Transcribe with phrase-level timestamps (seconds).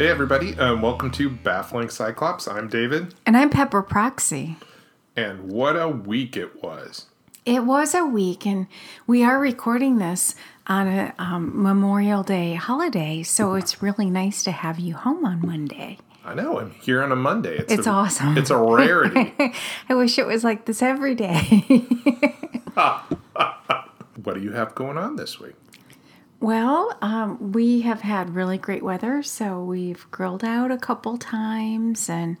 [0.00, 2.48] Hey, everybody, um, welcome to Baffling Cyclops.
[2.48, 4.56] I'm David, And I'm Pepper Proxy.
[5.14, 7.04] and what a week it was.
[7.44, 8.66] It was a week, and
[9.06, 10.34] we are recording this
[10.66, 15.46] on a um, Memorial Day holiday, so it's really nice to have you home on
[15.46, 15.98] Monday.
[16.24, 17.58] I know, I'm here on a Monday.
[17.68, 18.38] It's a, awesome.
[18.38, 19.34] It's a rarity.
[19.90, 21.84] I wish it was like this every day.
[22.72, 25.56] what do you have going on this week?
[26.40, 32.08] Well, um, we have had really great weather, so we've grilled out a couple times
[32.08, 32.38] and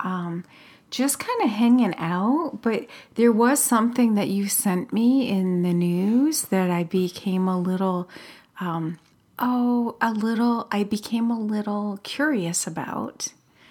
[0.00, 0.44] um,
[0.90, 2.58] just kind of hanging out.
[2.60, 7.58] But there was something that you sent me in the news that I became a
[7.58, 8.08] little,
[8.60, 8.98] um,
[9.38, 13.28] oh, a little, I became a little curious about.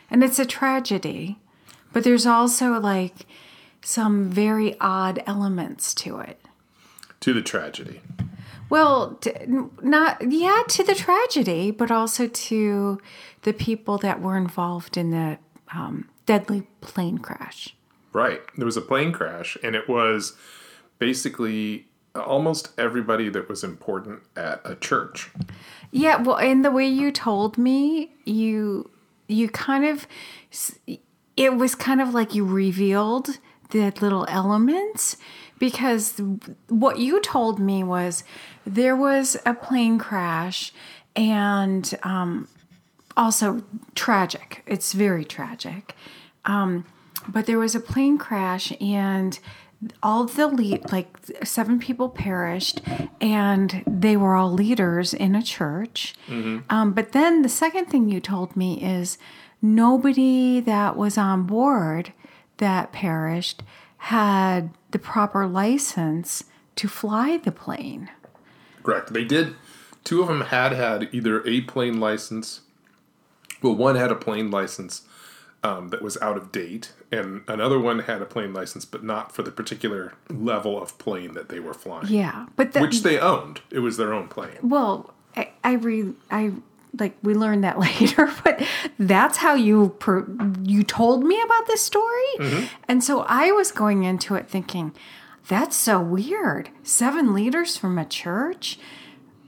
[0.09, 1.37] And it's a tragedy,
[1.93, 3.27] but there's also like
[3.83, 6.41] some very odd elements to it.
[7.19, 8.01] To the tragedy.
[8.69, 9.19] Well,
[9.81, 12.99] not yeah to the tragedy, but also to
[13.43, 15.37] the people that were involved in the
[15.73, 17.75] um, deadly plane crash.
[18.13, 18.41] Right.
[18.55, 20.35] There was a plane crash, and it was
[20.99, 25.29] basically almost everybody that was important at a church.
[25.91, 28.89] Yeah, well, in the way you told me, you
[29.27, 30.07] you kind of
[31.35, 33.37] it was kind of like you revealed
[33.69, 35.17] the little elements
[35.59, 36.21] because
[36.69, 38.23] what you told me was
[38.65, 40.71] there was a plane crash
[41.15, 42.47] and um,
[43.15, 43.63] also
[43.95, 44.63] tragic.
[44.67, 45.95] It's very tragic.
[46.45, 46.85] Um,
[47.27, 49.37] but there was a plane crash and
[50.01, 52.81] all the lead like seven people perished
[53.21, 56.15] and they were all leaders in a church
[56.71, 59.19] um, but then the second thing you told me is
[59.61, 62.11] nobody that was on board
[62.57, 63.61] that perished
[63.97, 66.43] had the proper license
[66.75, 68.09] to fly the plane
[68.87, 69.11] Correct.
[69.11, 69.53] They did.
[70.05, 72.61] Two of them had had either a plane license.
[73.61, 75.01] Well, one had a plane license
[75.61, 79.33] um, that was out of date, and another one had a plane license, but not
[79.33, 83.19] for the particular level of plane that they were flying, yeah but the, which they
[83.19, 83.59] owned.
[83.71, 84.57] It was their own plane.
[84.61, 86.53] Well, I, I re I
[86.99, 88.63] like we learned that later, but
[88.99, 90.27] that's how you per,
[90.63, 92.65] you told me about this story, mm-hmm.
[92.87, 94.93] and so I was going into it thinking,
[95.47, 96.69] that's so weird.
[96.83, 98.77] Seven leaders from a church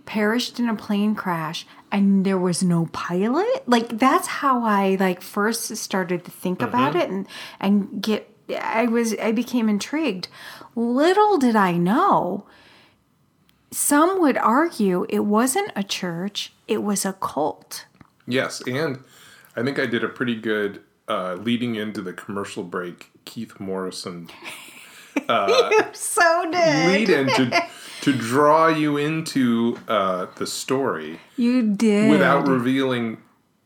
[0.06, 3.64] perished in a plane crash and there was no pilot?
[3.68, 7.02] Like that's how i like first started to think about mm-hmm.
[7.02, 7.28] it and
[7.60, 8.28] and get
[8.60, 10.28] i was i became intrigued.
[10.76, 12.46] Little did i know
[13.72, 17.86] some would argue it wasn't a church, it was a cult.
[18.28, 19.04] Yes, and
[19.56, 23.12] I think I did a pretty good uh, leading into the commercial break.
[23.26, 24.30] Keith Morrison
[25.30, 26.88] you so did.
[26.88, 27.64] lead in to,
[28.02, 31.20] to draw you into uh, the story.
[31.38, 32.10] You did.
[32.10, 33.18] without revealing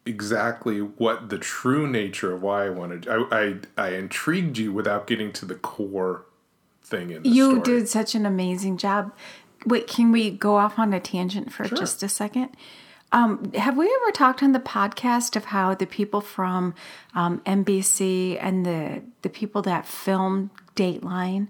[0.06, 3.08] exactly what the true nature of why I wanted.
[3.08, 6.26] I I, I intrigued you without getting to the core
[6.82, 7.62] thing in the you story.
[7.80, 9.14] did such an amazing job.
[9.66, 12.50] Wait, can we go off on a tangent for just a second?
[13.14, 16.74] Um, have we ever talked on the podcast of how the people from
[17.14, 21.48] um, NBC and the the people that filmed Dateline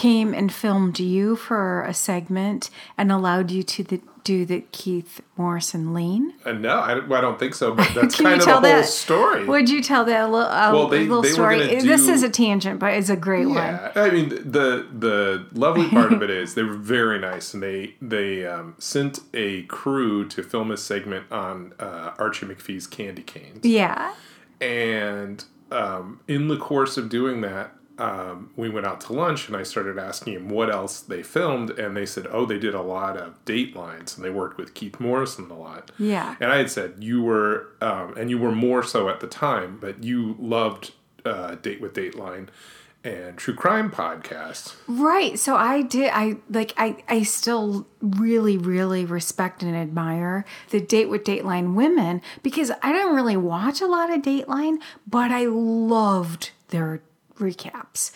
[0.00, 5.20] came and filmed you for a segment and allowed you to the, do the Keith
[5.36, 6.34] Morrison lean?
[6.44, 7.74] Uh, no, I, I don't think so.
[7.74, 9.44] But that's Can kind you of the whole that story.
[9.46, 11.58] Would you tell that a little, a Well, they- little they story?
[11.58, 13.56] gonna this do- is a tangent, but it's a great one.
[13.56, 17.62] yeah, I mean the the lovely part of it is they were very nice, and
[17.62, 23.22] they they um, sent a crew to film a segment on uh, Archie McPhee's candy
[23.22, 23.64] canes.
[23.64, 24.14] Yeah.
[24.60, 29.56] And um, in the course of doing that, um, we went out to lunch and
[29.56, 31.70] I started asking him what else they filmed.
[31.70, 35.00] And they said, oh, they did a lot of Datelines and they worked with Keith
[35.00, 35.90] Morrison a lot.
[35.98, 36.36] Yeah.
[36.40, 39.78] And I had said, you were, um, and you were more so at the time,
[39.80, 40.92] but you loved
[41.24, 42.48] uh, Date with Dateline
[43.04, 44.74] and True Crime podcasts.
[44.86, 45.38] Right.
[45.38, 51.08] So I did I like I I still really really respect and admire the Date
[51.08, 56.50] with Dateline women because I don't really watch a lot of Dateline, but I loved
[56.68, 57.00] their
[57.38, 58.10] recaps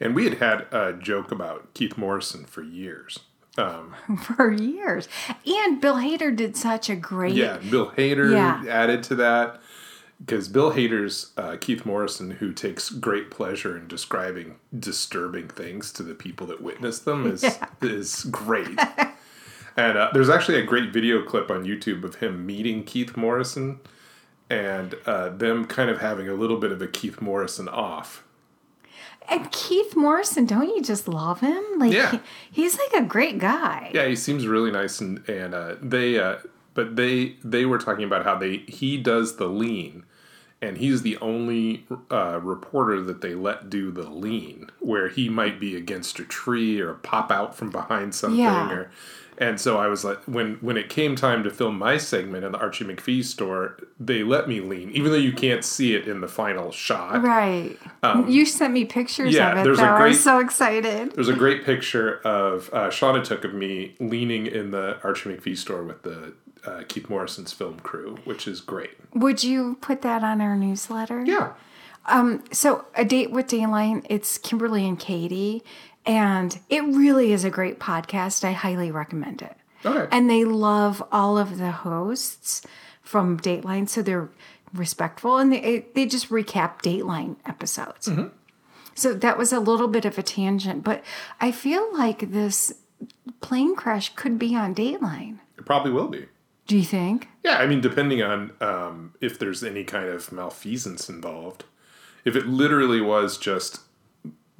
[0.00, 3.20] And we had had a joke about Keith Morrison for years.
[3.56, 5.08] Um, for years.
[5.46, 8.64] And Bill Hader did such a great Yeah, Bill Hader Yeah.
[8.68, 9.60] added to that
[10.18, 16.02] because Bill Hader's uh, Keith Morrison, who takes great pleasure in describing disturbing things to
[16.02, 17.44] the people that witness them, is
[17.82, 18.78] is great.
[19.76, 23.80] and uh, there's actually a great video clip on YouTube of him meeting Keith Morrison
[24.50, 28.23] and uh, them kind of having a little bit of a Keith Morrison off.
[29.28, 31.62] And Keith Morrison, don't you just love him?
[31.78, 32.10] Like Yeah.
[32.12, 32.20] he-
[32.52, 33.90] he's like a great guy.
[33.94, 36.36] Yeah, he seems really nice, and and uh, they uh,
[36.74, 40.04] but they they were talking about how they he does the lean,
[40.60, 45.58] and he's the only uh, reporter that they let do the lean, where he might
[45.58, 48.70] be against a tree or pop out from behind something Yeah.
[48.70, 48.90] or.
[49.38, 52.52] And so I was like, when when it came time to film my segment in
[52.52, 56.20] the Archie McPhee store, they let me lean, even though you can't see it in
[56.20, 57.22] the final shot.
[57.22, 57.76] Right.
[58.28, 59.88] you sent me pictures Um, yeah, of it there's a though.
[59.88, 61.12] I great- was so excited.
[61.12, 65.56] There's a great picture of uh, Shauna took of me leaning in the Archie McPhee
[65.56, 66.34] store with the
[66.64, 68.92] uh, Keith Morrison's film crew, which is great.
[69.14, 71.24] Would you put that on our newsletter?
[71.24, 71.52] Yeah.
[72.52, 75.62] So, A Date with Dateline, it's Kimberly and Katie,
[76.06, 78.44] and it really is a great podcast.
[78.44, 79.56] I highly recommend it.
[79.84, 80.08] Okay.
[80.10, 82.62] And they love all of the hosts
[83.02, 84.30] from Dateline, so they're
[84.72, 88.10] respectful and they they just recap Dateline episodes.
[88.94, 91.02] So that was a little bit of a tangent, but
[91.40, 92.74] I feel like this
[93.40, 95.38] plane crash could be on Dateline.
[95.58, 96.26] It probably will be.
[96.66, 97.28] Do you think?
[97.42, 101.64] Yeah, I mean, depending on um, if there's any kind of malfeasance involved.
[102.24, 103.80] If it literally was just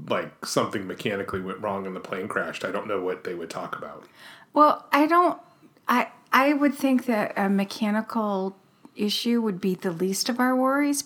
[0.08, 3.50] like something mechanically went wrong and the plane crashed, I don't know what they would
[3.50, 4.05] talk about.
[4.52, 5.41] Well, I don't.
[5.88, 8.56] I I would think that a mechanical
[8.96, 11.05] issue would be the least of our worries,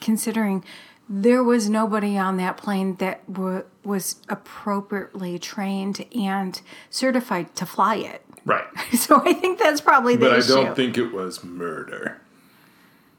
[0.00, 0.64] considering
[1.08, 7.96] there was nobody on that plane that w- was appropriately trained and certified to fly
[7.96, 8.24] it.
[8.44, 8.64] Right.
[8.92, 12.20] So I think that's probably the But I don't think it was murder.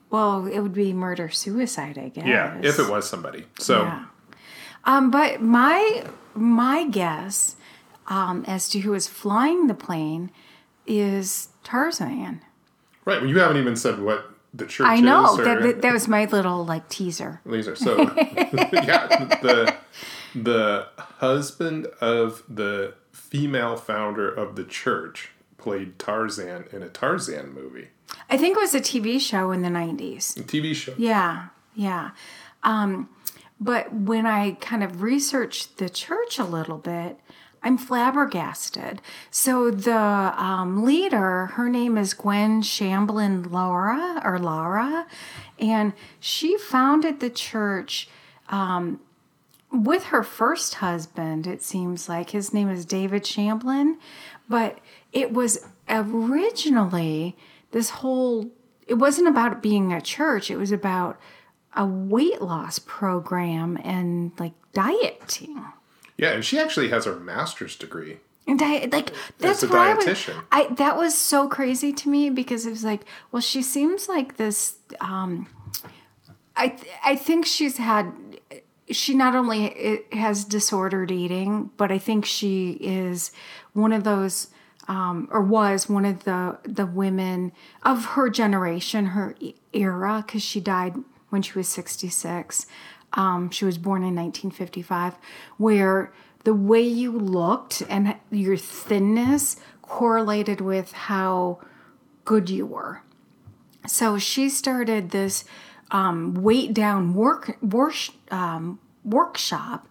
[0.09, 2.25] well, it would be murder suicide, I guess.
[2.27, 3.45] Yeah, if it was somebody.
[3.59, 4.05] So Yeah.
[4.85, 7.55] Um, but my my guess
[8.07, 10.31] um, as to who is flying the plane
[10.85, 12.41] is Tarzan.
[13.05, 15.93] right, well, you haven't even said what the church I know or- that, that that
[15.93, 17.41] was my little like teaser.
[17.45, 17.75] Laser.
[17.75, 19.07] So yeah,
[19.41, 19.75] the
[20.35, 27.87] the husband of the female founder of the church played Tarzan in a Tarzan movie,
[28.29, 30.35] I think it was a TV show in the nineties.
[30.37, 30.93] a TV show.
[30.97, 32.11] Yeah, yeah.
[32.63, 33.09] Um,
[33.63, 37.17] but when I kind of researched the church a little bit,
[37.63, 39.01] I'm flabbergasted.
[39.31, 45.07] So the um, leader, her name is Gwen Shamblin Lara or Laura,
[45.57, 48.09] and she founded the church
[48.49, 48.99] um,
[49.71, 51.47] with her first husband.
[51.47, 53.95] It seems like his name is David Shamblin,
[54.49, 54.79] but
[55.13, 57.37] it was originally
[57.71, 58.51] this whole.
[58.87, 60.51] It wasn't about being a church.
[60.51, 61.17] It was about
[61.75, 65.63] a weight loss program and like dieting.
[66.17, 68.19] Yeah, and she actually has her master's degree.
[68.45, 70.05] And diet, like that's a what I was.
[70.05, 70.43] dietitian.
[70.51, 74.37] I that was so crazy to me because it was like, well, she seems like
[74.37, 74.75] this.
[74.99, 75.47] Um,
[76.55, 78.11] I th- I think she's had.
[78.91, 83.31] She not only has disordered eating, but I think she is
[83.71, 84.47] one of those,
[84.89, 87.53] um, or was one of the the women
[87.83, 89.35] of her generation, her
[89.71, 90.95] era, because she died
[91.33, 92.67] when she was sixty six.
[93.13, 95.15] Um, she was born in 1955,
[95.57, 96.11] where
[96.43, 101.59] the way you looked and your thinness correlated with how
[102.25, 103.01] good you were.
[103.87, 105.45] So she started this
[105.91, 107.95] um, Weigh Down work, work
[108.31, 109.87] um, workshop.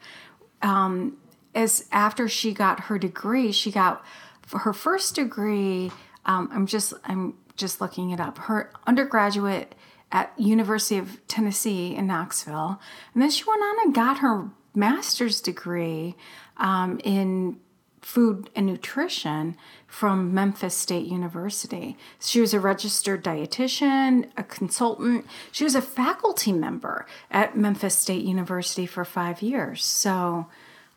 [0.62, 1.16] Um,
[1.54, 4.04] as after she got her degree, she got
[4.52, 5.92] her first degree.
[6.24, 8.38] Um, I'm just I'm just looking it up.
[8.38, 9.74] Her undergraduate
[10.12, 12.80] at University of Tennessee in Knoxville,
[13.14, 16.14] and then she went on and got her master's degree
[16.58, 17.58] um, in
[18.02, 21.96] food and nutrition from Memphis State University.
[22.20, 25.24] She was a registered dietitian, a consultant.
[25.52, 29.84] She was a faculty member at Memphis State University for five years.
[29.84, 30.48] So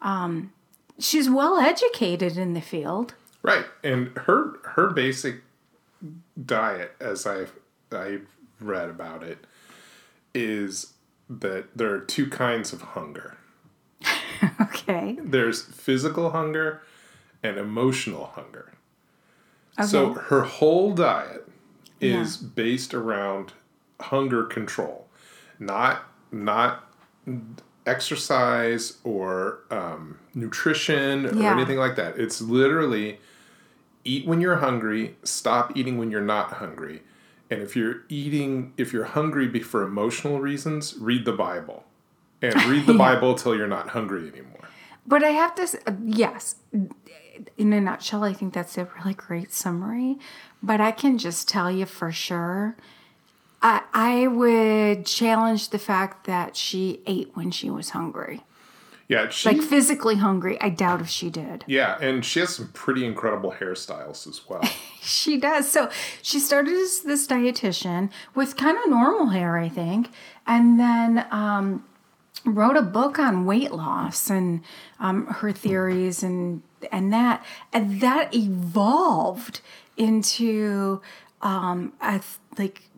[0.01, 0.51] um,
[0.97, 3.13] she's well educated in the field.
[3.43, 5.41] Right, and her her basic
[6.43, 7.45] diet, as I
[7.91, 8.19] I
[8.59, 9.45] read about it,
[10.33, 10.93] is
[11.29, 13.37] that there are two kinds of hunger.
[14.61, 15.17] Okay.
[15.23, 16.81] There's physical hunger
[17.41, 18.73] and emotional hunger.
[19.79, 19.87] Okay.
[19.87, 21.47] So her whole diet
[21.99, 23.53] is based around
[23.99, 25.07] hunger control,
[25.57, 26.91] not not
[27.87, 31.53] exercise or um, nutrition or Yeah.
[31.53, 32.17] anything like that.
[32.19, 33.19] It's literally
[34.03, 37.01] eat when you're hungry, stop eating when you're not hungry.
[37.49, 41.83] And if you're eating, if you're hungry for emotional reasons, read the Bible.
[42.41, 44.69] And read the Bible till you're not hungry anymore.
[45.07, 46.55] But I have to, uh, yes,
[47.57, 50.17] in a nutshell, I think that's a really great summary.
[50.63, 52.75] But I can just tell you for sure,
[53.61, 58.43] I, I would challenge the fact that she ate when she was hungry.
[59.07, 60.59] Yeah, she Like physically hungry.
[60.59, 61.63] I doubt if she did.
[61.67, 64.61] yeah, and she has some pretty incredible hairstyles as well.
[65.05, 65.69] She does.
[65.71, 65.91] So
[66.23, 70.09] she started as this dietitian with kind of normal hair, I think,
[70.47, 71.85] and then um,
[72.43, 74.61] wrote a book on weight loss and
[74.99, 79.61] um, her theories and and that and that evolved
[79.95, 81.03] into
[81.43, 82.19] um, a
[82.57, 82.89] like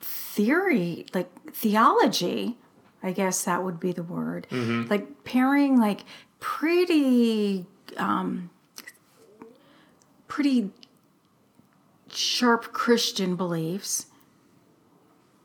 [0.00, 2.56] theory, like theology.
[3.02, 4.46] I guess that would be the word.
[4.50, 6.04] Like pairing like
[6.40, 7.66] pretty
[7.96, 8.50] um,
[10.28, 10.70] pretty
[12.10, 14.06] sharp Christian beliefs.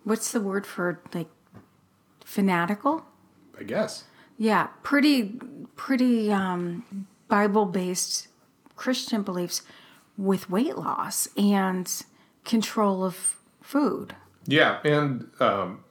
[0.04, 1.30] What's the word for like
[2.24, 3.06] fanatical?
[3.60, 4.04] I guess.
[4.38, 5.40] Yeah, pretty
[5.76, 8.28] pretty um, Bible based
[8.76, 9.64] Christian beliefs
[10.18, 11.92] with weight loss and
[12.46, 14.16] control of food.
[14.46, 15.84] Yeah, and um,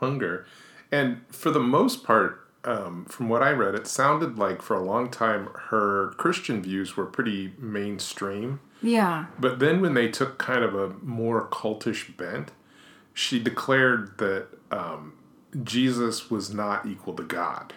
[0.00, 0.46] hunger.
[0.92, 4.82] And for the most part, um, from what I read, it sounded like for a
[4.82, 8.60] long time her Christian views were pretty mainstream.
[8.82, 9.26] Yeah.
[9.38, 12.50] But then when they took kind of a more cultish bent,
[13.14, 15.14] she declared that um,
[15.62, 17.72] Jesus was not equal to God.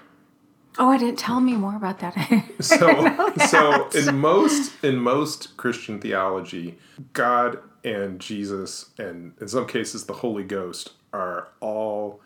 [0.79, 2.15] Oh, I didn't tell me more about that.
[2.59, 6.77] So, so in most in most Christian theology,
[7.11, 12.21] God and Jesus, and in some cases the Holy Ghost, are all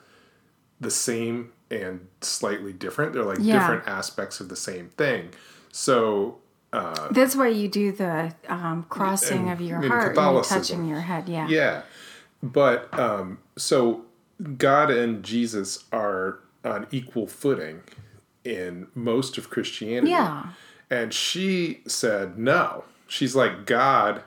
[0.80, 3.14] the same and slightly different.
[3.14, 3.60] They're like Yeah.
[3.60, 5.30] different aspects of the same thing.
[5.72, 6.40] So
[7.12, 11.28] That's why you do the um, crossing In- of your heart and touching your head.
[11.28, 11.48] Yeah.
[11.48, 11.82] Yeah.
[12.44, 14.06] But um, so
[14.58, 17.82] God and Jesus are on equal footing
[18.44, 20.12] in most of Christianity.
[20.12, 20.48] Yeah.
[20.90, 22.84] And she said no.
[23.08, 24.22] She's like, God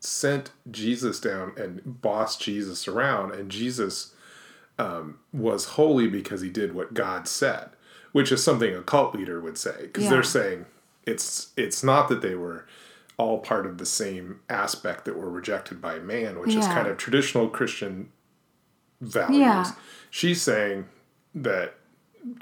[0.00, 4.14] sent Jesus down and bossed Jesus around, and Jesus
[4.78, 7.70] um, was holy because he did what God said,
[8.12, 9.74] which is something a cult leader would say.
[9.82, 10.10] Because Yeah.
[10.10, 10.66] they're saying
[11.04, 12.66] it's it's not that they were
[13.16, 16.96] all part of the same aspect that were rejected by man, which is kind of
[16.96, 18.10] traditional Christian
[19.00, 19.40] values.
[19.40, 19.72] Yeah.
[20.10, 20.86] She's saying
[21.34, 21.74] that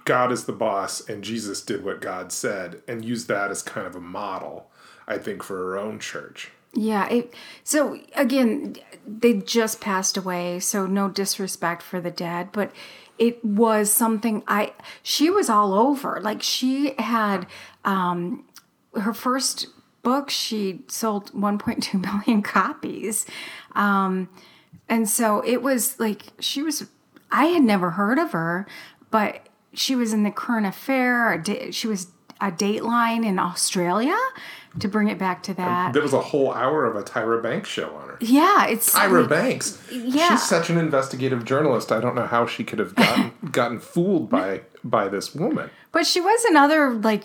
[0.05, 3.87] God is the boss and Jesus did what God said and used that as kind
[3.87, 4.71] of a model,
[5.09, 6.51] I think, for her own church.
[6.77, 7.09] Yeah.
[7.09, 12.71] It, so again, they just passed away, so no disrespect for the dead, but
[13.19, 14.73] it was something I.
[15.03, 16.21] She was all over.
[16.21, 17.47] Like she had
[17.85, 18.45] um,
[18.95, 19.69] her first
[20.03, 20.29] book.
[20.29, 23.25] She sold 1.2 million copies,
[23.75, 24.29] um,
[24.89, 26.89] and so it was like she was.
[27.33, 28.67] I had never heard of her,
[29.11, 31.43] but she was in the current affair.
[31.71, 32.09] She was
[32.41, 34.19] a Dateline in Australia.
[34.81, 37.71] To bring it back to that, There was a whole hour of a Tyra Banks
[37.71, 38.19] show on her.
[38.21, 39.81] yeah, it's Tyra Banks.
[39.91, 40.29] Yeah.
[40.37, 41.91] She's such an investigative journalist.
[41.91, 45.71] I don't know how she could have gotten gotten fooled by by this woman.
[45.93, 47.25] But she was another like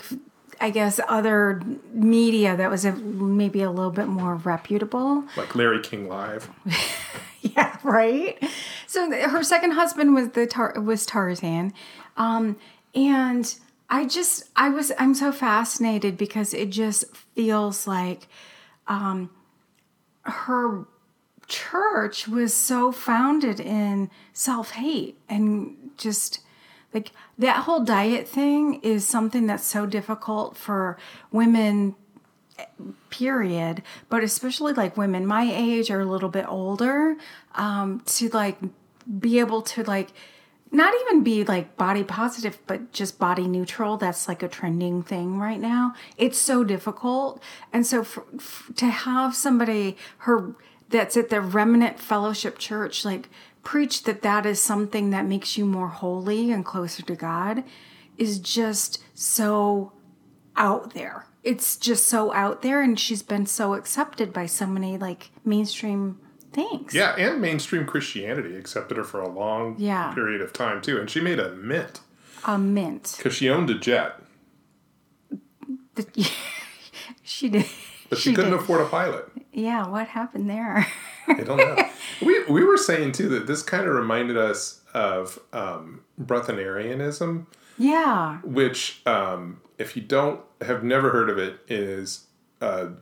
[0.62, 5.25] I guess other media that was a, maybe a little bit more reputable.
[5.36, 6.50] Like Larry King Live.
[7.44, 8.38] Yeah, right.
[8.86, 11.74] So her second husband was the tar- was Tarzan,
[12.15, 12.56] um,
[12.94, 13.53] and
[13.91, 18.27] I just I was I'm so fascinated because it just feels like
[18.88, 19.29] um,
[20.24, 20.86] her
[21.48, 26.39] church was so founded in self hate and just
[26.93, 30.98] like that whole diet thing is something that's so difficult for
[31.29, 31.95] women
[33.10, 37.17] period but especially like women my age or a little bit older
[37.55, 38.57] um to like
[39.19, 40.12] be able to like
[40.71, 43.97] not even be like body positive but just body neutral.
[43.97, 45.93] That's like a trending thing right now.
[46.17, 47.41] It's so difficult.
[47.73, 48.25] And so for,
[48.75, 50.55] to have somebody her
[50.89, 53.29] that's at the remnant fellowship church like
[53.63, 57.63] preach that that is something that makes you more holy and closer to god
[58.17, 59.93] is just so
[60.55, 61.25] out there.
[61.43, 66.19] It's just so out there, and she's been so accepted by so many like mainstream
[66.53, 66.93] things.
[66.93, 70.13] Yeah, and mainstream Christianity accepted her for a long Yeah.
[70.13, 71.00] period of time too.
[71.00, 72.01] And she made a mint
[72.46, 73.13] A mint.
[73.17, 74.20] because she owned a jet,
[77.24, 77.65] she did.
[78.10, 79.25] but she, couldn't afford a pilot.
[79.53, 80.88] Yeah, what happened there?
[81.27, 81.77] I don't know.
[82.25, 86.01] we we were saying too that this kind of reminded us of um,
[87.77, 88.39] yeah.
[88.43, 92.27] which, um, if you don't have never heard of it, is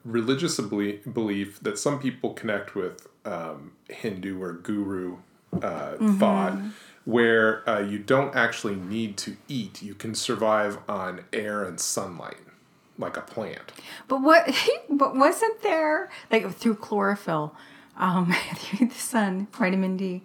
[0.05, 5.17] religious belief that some people connect with um, Hindu or guru
[5.61, 6.57] uh, thought,
[7.05, 12.37] where uh, you don't actually need to eat; you can survive on air and sunlight,
[12.97, 13.71] like a plant.
[14.07, 14.53] But what?
[14.89, 17.55] But wasn't there like through chlorophyll,
[17.97, 20.23] um, through the sun, vitamin D?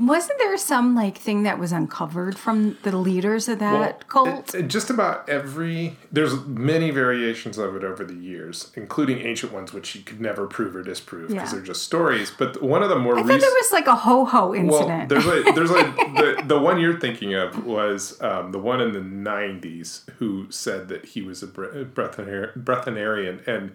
[0.00, 4.54] Wasn't there some like thing that was uncovered from the leaders of that cult?
[4.54, 9.52] it- it- just about every there's many variations of it over the years, including ancient
[9.52, 11.56] ones, which you could never prove or disprove because Yeah.
[11.58, 12.30] they're just stories.
[12.36, 14.54] But one of the more I thought recent, there was like a ho ho well,
[14.54, 15.08] incident.
[15.10, 18.92] there's like there's like the the one you're thinking of was um, the one in
[18.92, 23.72] the '90s who said that he was a bre- breathanarian and.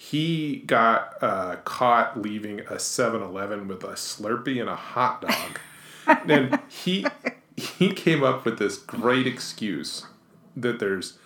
[0.00, 5.58] He got uh, caught leaving a 7-Eleven with a Slurpee and a hot dog.
[6.28, 7.04] and he
[7.56, 10.06] he came up with this great excuse
[10.56, 11.18] that there's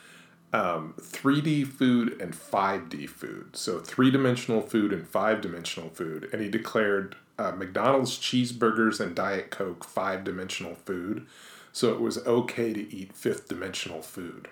[0.54, 3.56] um, 3D food and 5D food.
[3.56, 6.30] So three dimensional food and five dimensional food.
[6.32, 11.26] And he declared uh, McDonald's cheeseburgers and Diet Coke five dimensional food.
[11.72, 14.48] So it was okay to eat fifth dimensional food.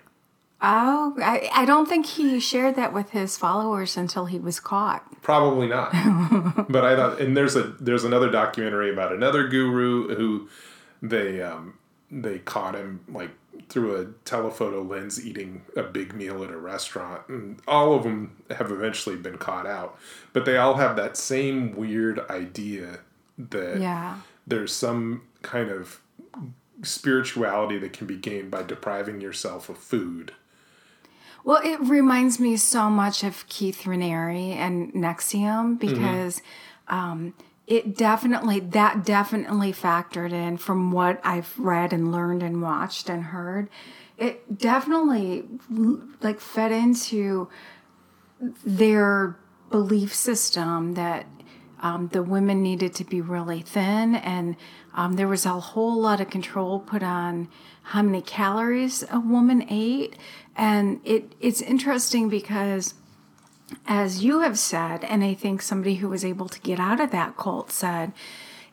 [0.61, 5.21] Oh, I, I don't think he shared that with his followers until he was caught.
[5.21, 5.91] Probably not.
[6.69, 10.49] but I thought, and there's a there's another documentary about another guru who
[11.01, 11.75] they um,
[12.09, 13.31] they caught him like
[13.69, 18.35] through a telephoto lens eating a big meal at a restaurant, and all of them
[18.49, 19.97] have eventually been caught out.
[20.33, 22.99] But they all have that same weird idea
[23.37, 24.17] that Yeah.
[24.45, 26.01] there's some kind of
[26.83, 30.33] spirituality that can be gained by depriving yourself of food.
[31.43, 36.41] Well, it reminds me so much of Keith Raniere and NXIVM because
[36.87, 37.33] um,
[37.67, 43.23] it definitely, that definitely factored in from what I've read and learned and watched and
[43.23, 43.69] heard.
[44.17, 45.45] It definitely
[46.21, 47.49] like fed into
[48.63, 49.37] their
[49.71, 51.25] belief system that
[51.81, 54.55] um, the women needed to be really thin, and
[54.93, 57.47] um, there was a whole lot of control put on
[57.83, 60.15] how many calories a woman ate.
[60.55, 62.93] And it, it's interesting because,
[63.87, 67.11] as you have said, and I think somebody who was able to get out of
[67.11, 68.11] that cult said,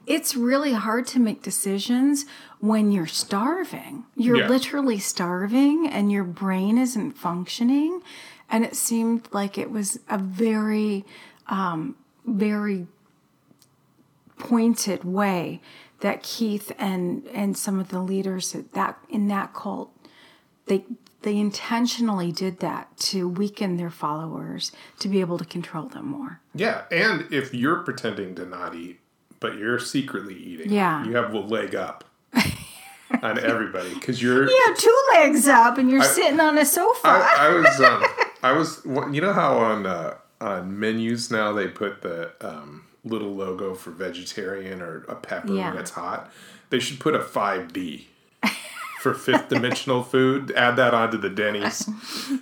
[0.06, 2.24] it's really hard to make decisions
[2.60, 4.04] when you're starving.
[4.16, 4.48] You're Yeah.
[4.48, 8.00] literally starving and your brain isn't functioning.
[8.50, 11.04] And it seemed like it was a very,
[11.46, 11.94] um,
[12.26, 12.86] very
[14.38, 15.60] pointed way
[16.00, 19.90] that Keith and and some of the leaders at that in that cult
[20.68, 20.84] they
[21.22, 26.40] they intentionally did that to weaken their followers to be able to control them more.
[26.54, 29.00] Yeah, and if you're pretending to not eat,
[29.40, 31.04] but you're secretly eating, Yeah.
[31.04, 32.04] you have a leg up
[33.22, 34.48] on everybody because you're.
[34.48, 37.08] You have two legs up and you're sitting on a sofa.
[37.08, 38.04] I, I was, um,
[38.42, 38.80] I was.
[39.14, 43.90] You know how on uh, on menus now they put the um, little logo for
[43.90, 45.70] vegetarian or a pepper Yeah.
[45.72, 46.30] when it's hot.
[46.70, 48.06] They should put a five D.
[49.00, 51.88] For fifth dimensional food, add that onto the Denny's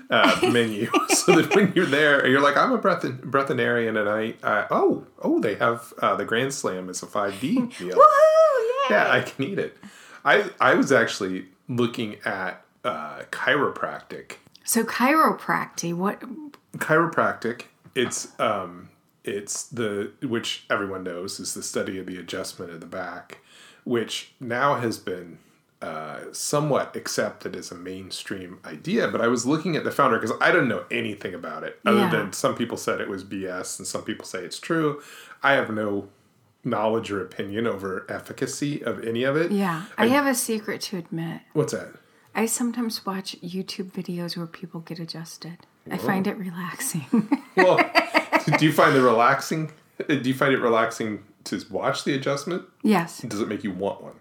[0.09, 4.35] uh, menu, so that when you're there, you're like, I'm a breath breathanarian, and I,
[4.43, 7.97] I oh oh they have uh, the Grand Slam as a five D meal.
[7.97, 7.99] Woohoo!
[7.99, 8.87] Yay!
[8.91, 9.77] Yeah, I can eat it.
[10.25, 14.37] I I was actually looking at uh, chiropractic.
[14.65, 16.23] So chiropractic, what
[16.79, 17.65] Chiropractic.
[17.95, 18.91] It's um
[19.25, 23.39] it's the which everyone knows is the study of the adjustment of the back,
[23.85, 25.39] which now has been
[25.87, 29.09] uh, somewhat accepted as a mainstream idea.
[29.09, 31.99] But I was looking at the founder because I don't know anything about it other
[32.01, 32.11] Yeah.
[32.11, 35.01] than some people said it was BS and some people say it's true.
[35.43, 36.09] I have no
[36.65, 39.53] knowledge or opinion over efficacy of any of it.
[39.53, 41.43] Yeah, I have a secret to admit.
[41.53, 41.91] What's that?
[42.35, 45.59] I sometimes watch YouTube videos where people get adjusted.
[45.91, 47.07] I find it relaxing.
[47.57, 47.79] Well,
[48.59, 49.73] do you find the relaxing?
[50.07, 52.65] Do you find it relaxing to watch the adjustment?
[52.83, 54.13] yes, Does it make you want one?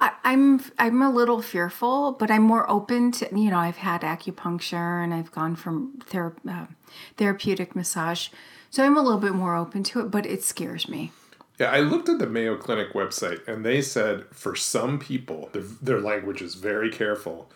[0.00, 4.02] I, I'm I'm a little fearful, but I'm more open to you know I've had
[4.02, 6.66] acupuncture and I've gone from thera- uh,
[7.16, 8.28] therapeutic massage,
[8.70, 10.10] so I'm a little bit more open to it.
[10.10, 11.12] But it scares me.
[11.58, 15.62] Yeah, I looked at the Mayo Clinic website and they said for some people, their,
[15.82, 17.50] their language is very careful.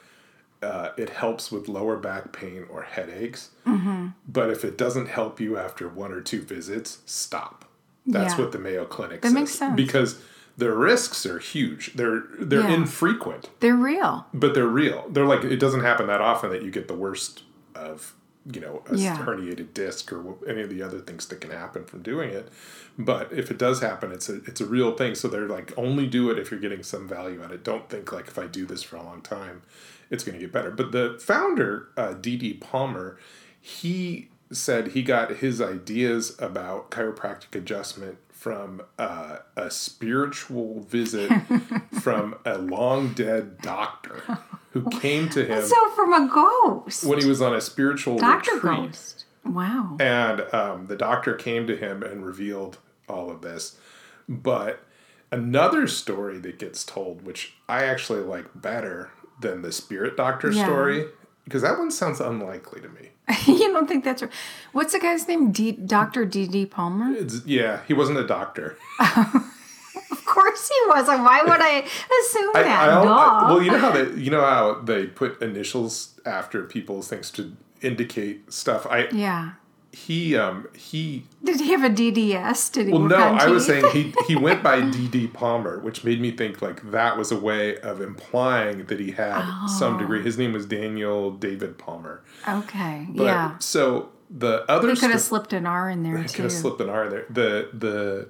[0.63, 3.51] Uh, it helps with lower back pain or headaches.
[3.67, 4.09] Mm-hmm.
[4.29, 7.65] But if it doesn't help you after one or two visits, stop.
[8.07, 8.41] That's Yeah.
[8.45, 9.35] what the Mayo Clinic That says.
[9.35, 9.75] makes sense.
[9.77, 10.21] Because
[10.57, 11.93] the risks are huge.
[11.95, 12.75] They're they're Yeah.
[12.75, 13.51] infrequent.
[13.61, 14.27] They're real.
[14.33, 15.07] but they're real.
[15.11, 17.43] They're like it doesn't happen that often that you get the worst
[17.75, 18.15] of
[18.53, 19.17] you know a Yeah.
[19.19, 22.49] herniated disc or any of the other things that can happen from doing it.
[22.99, 25.15] But if it does happen, it's a it's a real thing.
[25.15, 27.65] So they're like only do it if you're getting some value out of it.
[27.65, 29.63] Don't think like if I do this for a long time,
[30.11, 30.71] it's going to get better.
[30.71, 32.55] But the founder, uh, D.D.
[32.55, 33.19] Palmer,
[33.61, 41.33] he said he got his ideas about chiropractic adjustment from uh, a spiritual visit
[42.03, 44.23] from a long dead doctor
[44.73, 48.57] who came to him So from a ghost, when he was on a spiritual Doctor
[48.57, 48.91] retreat.
[48.91, 49.25] Ghost.
[49.47, 49.97] Wow.
[49.99, 52.77] And um, the doctor came to him and revealed
[53.09, 53.79] all of this.
[54.29, 54.81] But
[55.33, 60.65] Another story that gets told, which I actually like better than the spirit doctor Yeah.
[60.67, 61.07] story,
[61.45, 63.11] because that one sounds unlikely to me.
[63.47, 64.33] you don't think that's right?
[64.73, 65.53] What's the guy's name?
[65.53, 66.25] D- Dr.
[66.25, 66.67] D.D.
[66.67, 67.13] Palmer?
[67.13, 68.77] It's, yeah, he wasn't a doctor.
[70.11, 71.23] Of course he wasn't.
[71.23, 72.89] Why would I assume I, that?
[72.89, 73.03] I.
[73.03, 77.31] I- well, you know how they, you know how they put initials after people's things
[77.33, 78.87] to indicate stuff.
[78.87, 79.53] I yeah.
[79.95, 82.73] He um he Did he have a DDS?
[82.73, 85.29] Did he well no I was saying he he went by D.D.
[85.29, 89.41] Palmer, which made me think like that was a way of implying that he had
[89.47, 89.67] Oh.
[89.79, 90.23] some degree.
[90.23, 92.23] His name was Daniel David Palmer.
[92.49, 93.07] Okay.
[93.11, 93.59] But, yeah.
[93.59, 96.53] So the other He could have sto- slipped an R in there I could have
[96.53, 97.27] slipped an R there.
[97.31, 98.29] The the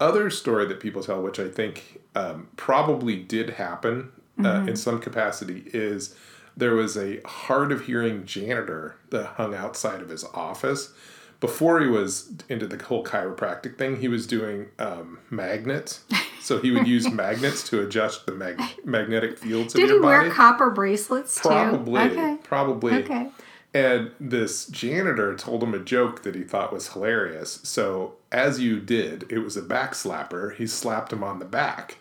[0.00, 4.68] other story that people tell, which I think um, probably did happen uh, Mm-hmm.
[4.70, 6.14] in some capacity, is
[6.56, 10.92] there was a hard of hearing janitor that hung outside of his office.
[11.40, 16.00] Before he was into the whole chiropractic thing, he was doing um, magnets.
[16.40, 20.02] So he would use magnets to adjust the mag- magnetic fields of Did your he
[20.02, 20.26] body.
[20.28, 21.48] wear copper bracelets too?
[21.48, 22.38] Probably, Okay.
[22.44, 22.92] probably.
[23.02, 23.28] Okay.
[23.74, 27.58] And this janitor told him a joke that he thought was hilarious.
[27.64, 30.54] So, as you did, it was a back slapper.
[30.54, 31.98] He slapped him on the back.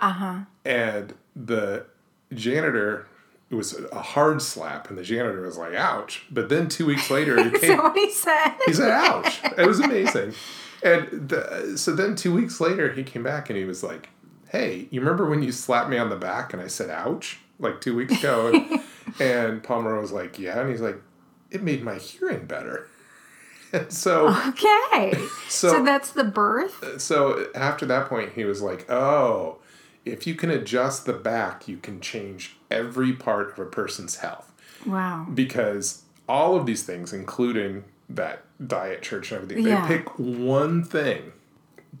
[0.00, 0.38] Uh huh.
[0.64, 1.86] And the
[2.34, 3.06] janitor,
[3.52, 6.24] it was a hard slap, and the janitor was like, ouch.
[6.30, 8.54] But then two weeks later, he came, what he said?
[8.66, 9.40] he said, ouch.
[9.58, 10.32] It was amazing.
[10.84, 14.08] And the, so then two weeks later, he came back and he was like,
[14.48, 17.80] hey, you remember when you slapped me on the back and I said, ouch, like
[17.80, 18.48] two weeks ago?
[18.52, 18.80] And,
[19.20, 20.58] and Palmer was like, yeah.
[20.58, 20.96] And he's like,
[21.52, 22.88] it made my hearing better.
[23.72, 25.14] And so, Okay.
[25.48, 27.00] So- so that's the birth?
[27.00, 29.58] so after that point, he was like, oh,
[30.04, 34.48] if you can adjust the back, you can change every part of a person's health.
[34.84, 35.28] Wow.
[35.32, 39.86] because all of these things, including that diet church and everything, Yeah.
[39.86, 41.32] they pick one thing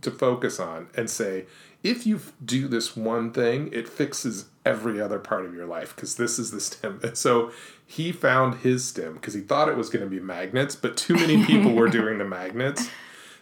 [0.00, 1.44] to focus on and say,
[1.84, 6.16] if you do this one thing, it fixes every other part of your life because
[6.16, 6.98] this is the stem.
[7.04, 7.52] And so
[7.86, 11.14] he found his stem because he thought it was going to be magnets, but too
[11.14, 12.88] many people were doing the magnets.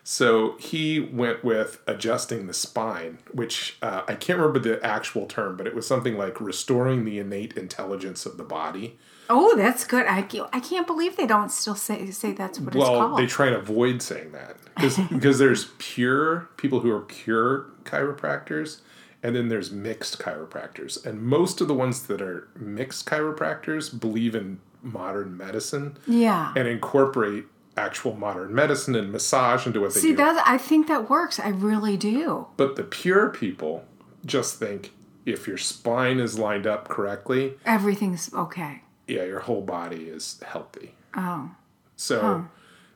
[0.02, 5.56] So he went with adjusting the spine, which uh, I can't remember the actual term,
[5.56, 8.98] but it was something like restoring the innate intelligence of the body.
[9.28, 10.06] Oh, that's good.
[10.06, 13.18] I, I can't believe they don't still say say that's what it's well, called.
[13.18, 14.56] they try and avoid saying that
[15.10, 18.80] because there's pure people who are pure chiropractors,
[19.22, 24.34] and then there's mixed chiropractors, and most of the ones that are mixed chiropractors believe
[24.34, 26.52] in modern medicine yeah.
[26.56, 27.44] and incorporate
[27.76, 30.16] actual modern medicine and massage into what they See, do.
[30.16, 31.38] that I think that works.
[31.38, 32.46] I really do.
[32.56, 33.84] But the pure people
[34.26, 34.92] just think
[35.24, 38.82] if your spine is lined up correctly, Everything's okay.
[39.06, 40.94] yeah, your whole body is healthy.
[41.14, 41.50] Oh.
[41.96, 42.46] So,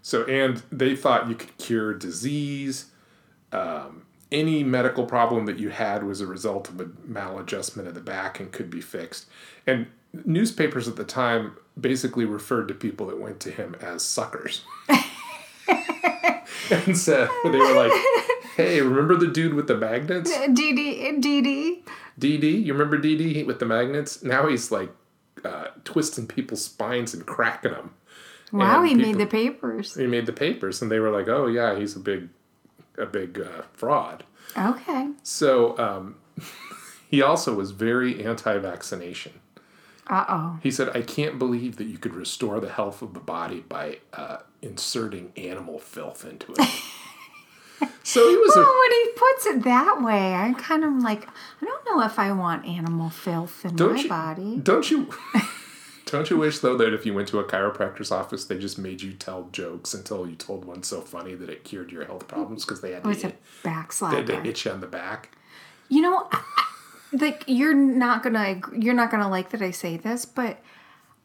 [0.02, 2.87] so and they thought you could cure disease.
[3.52, 8.00] Um, any medical problem that you had was a result of a maladjustment of the
[8.00, 9.26] back and could be fixed.
[9.66, 9.87] And
[10.24, 14.62] newspapers at the time basically referred to people that went to him as suckers.
[16.70, 17.92] and so they were like,
[18.57, 20.31] "Hey, remember the dude with the magnets?
[20.53, 21.83] Dee Dee.
[22.18, 24.22] DD, you remember DD with the magnets?
[24.22, 24.90] Now he's like
[25.44, 27.94] uh, twisting people's spines and cracking them.
[28.53, 29.94] Wow, And he made the papers.
[29.94, 32.29] He made the papers, and they were like, "Oh yeah, he's a big,
[32.96, 34.22] a big uh, fraud."
[34.57, 35.09] Okay.
[35.24, 36.16] So um,
[37.11, 39.33] he also was very anti-vaccination.
[40.06, 40.58] Uh oh.
[40.62, 43.98] He said, "I can't believe that you could restore the health of the body by
[44.12, 46.68] uh, inserting animal filth into it."
[48.02, 51.26] so he was Well, a when he puts it that way, I'm kind of like,
[51.26, 54.56] I don't know if I want animal filth in my you body.
[54.62, 55.08] don't you
[56.06, 59.00] don't you wish though that if you went to a chiropractor's office, they just made
[59.02, 62.64] you tell jokes until you told one so funny that it cured your health problems
[62.64, 63.22] because they had to, hit,
[63.62, 65.30] they back had to hit you on the back.
[65.88, 66.42] You know, I-
[67.20, 70.59] like you're not gonna you're not gonna like that I say this, but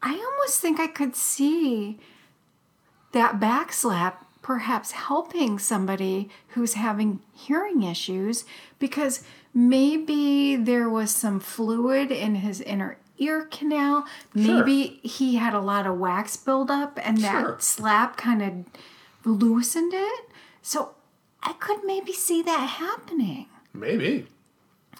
[0.02, 1.98] I almost think I could see
[3.12, 8.44] that back slap perhaps helping somebody who's having hearing issues
[8.78, 9.22] because
[9.52, 14.06] maybe there was some fluid in his inner ear canal.
[14.32, 17.56] Maybe he had a lot of wax buildup and that Sure.
[17.60, 20.30] slap kind of loosened it.
[20.62, 20.94] So
[21.42, 23.46] I could maybe see that happening.
[23.74, 24.26] Maybe.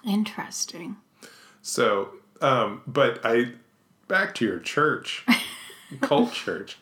[0.04, 0.96] Interesting.
[1.62, 2.10] So,
[2.40, 3.52] um, but I
[4.08, 5.24] back to your church,
[6.00, 6.78] cult church.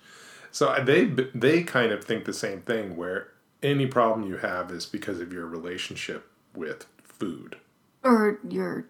[0.50, 3.28] So they they kind of think the same thing, where
[3.62, 7.57] any problem you have is because of your relationship with food.
[8.02, 8.87] Or you're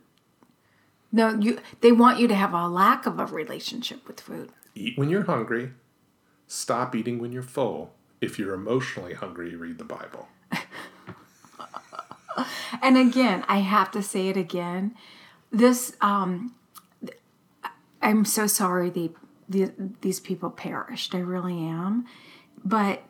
[1.11, 4.51] no, you they want you to have a lack of a relationship with food.
[4.75, 5.73] Eat when you're hungry.
[6.47, 7.93] Stop eating when you're full.
[8.21, 10.29] If you're emotionally hungry, read the Bible.
[12.83, 14.95] and again, I have to say it again.
[15.51, 16.55] This, um,
[18.03, 19.13] I'm so sorry the,
[19.49, 19.73] the
[20.03, 21.15] these people perished.
[21.15, 22.07] I really am.
[22.65, 23.03] But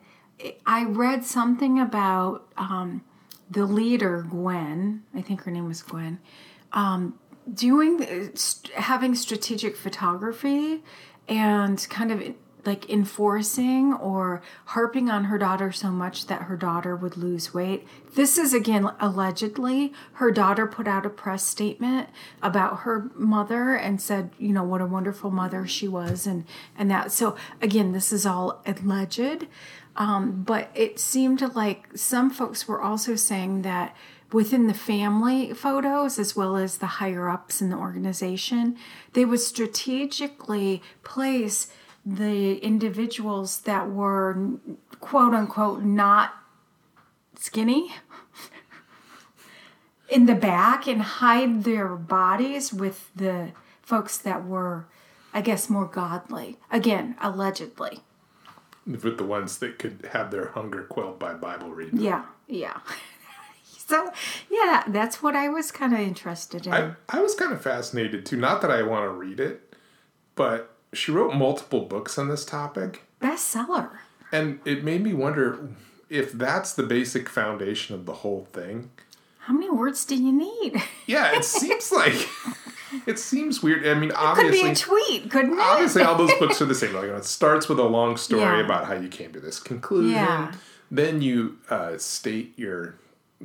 [0.65, 3.03] I read something about um,
[3.49, 5.03] the leader, Gwen.
[5.13, 6.19] I think her name was Gwen.
[6.71, 7.19] Um,
[7.51, 8.31] doing
[8.75, 10.83] having strategic photography
[11.27, 12.33] and kind of
[12.65, 17.87] like enforcing or harping on her daughter so much that her daughter would lose weight.
[18.15, 22.09] This is again allegedly her daughter put out a press statement
[22.41, 26.45] about her mother and said, you know, what a wonderful mother she was and
[26.77, 27.11] and that.
[27.11, 29.47] So again, this is all alleged.
[29.95, 33.95] Um, but it seemed like some folks were also saying that
[34.31, 38.77] within the family photos as well as the higher ups in the organization,
[39.13, 41.71] they would strategically place
[42.05, 44.37] the individuals that were
[44.99, 46.33] quote unquote not
[47.35, 47.93] skinny
[50.09, 54.85] in the back and hide their bodies with the folks that were,
[55.33, 56.57] I guess, more godly.
[56.71, 58.01] Again, allegedly.
[58.85, 61.99] With the ones that could have their hunger quelled by Bible reading.
[61.99, 62.79] Yeah, yeah.
[63.63, 64.11] so,
[64.49, 66.73] yeah, that's what I was kind of interested in.
[66.73, 68.37] I, I was kind of fascinated too.
[68.37, 69.75] Not that I want to read it,
[70.35, 73.03] but she wrote multiple books on this topic.
[73.21, 73.89] Bestseller.
[74.31, 75.69] And it made me wonder
[76.09, 78.89] if that's the basic foundation of the whole thing.
[79.39, 80.81] How many words do you need?
[81.07, 82.13] Yeah, it seems like
[83.07, 83.87] it seems weird.
[83.87, 85.59] I mean, obviously, could be a tweet, couldn't it?
[85.59, 86.93] Obviously, all those books are the same.
[86.93, 88.63] Like, you know, it starts with a long story Yeah.
[88.63, 90.11] about how you came to this conclusion.
[90.11, 90.51] Yeah.
[90.91, 92.93] Then you uh, state your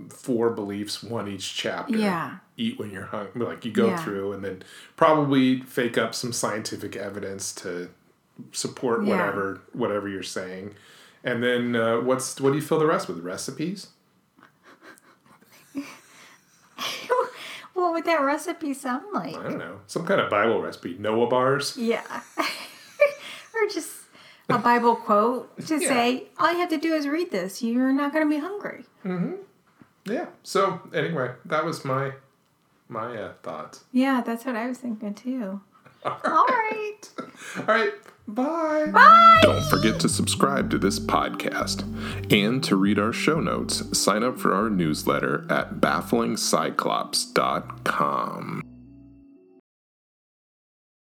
[0.08, 1.96] four beliefs, one each chapter.
[1.96, 2.38] Yeah.
[2.56, 3.44] Eat when you're hungry.
[3.46, 3.96] Like you go Yeah.
[3.98, 4.62] through, and then
[4.96, 7.90] probably fake up some scientific evidence to
[8.52, 9.10] support Yeah.
[9.16, 10.74] whatever whatever you're saying.
[11.22, 13.20] And then uh, what's what do you fill the rest with?
[13.20, 13.88] Recipes.
[17.74, 19.34] what would that recipe sound like?
[19.36, 19.80] I don't know.
[19.86, 20.96] Some kind of Bible recipe.
[20.98, 21.76] Noah bars.
[21.76, 22.02] Yeah.
[22.38, 23.90] or just
[24.48, 25.88] a Bible quote to Yeah.
[25.88, 27.62] say, all you have to do is read this.
[27.62, 28.84] You're not going to be hungry.
[30.06, 30.26] Yeah.
[30.42, 32.12] So anyway, that was my
[32.88, 33.84] my uh, thoughts.
[33.92, 35.60] Yeah, that's what I was thinking too.
[36.04, 37.00] All right.
[37.58, 37.92] All right.
[38.26, 38.86] Bye.
[38.92, 39.40] Bye.
[39.42, 41.82] Don't forget to subscribe to this podcast.
[42.32, 48.62] And to read our show notes, sign up for our newsletter at bafflingcyclops.com.